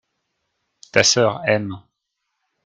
ta 0.91 1.03
sœur 1.03 1.43
aime. 1.47 1.75